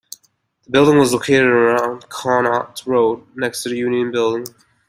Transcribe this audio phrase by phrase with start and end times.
[0.63, 4.45] The building was located along Connaught Road, next to the Union Building.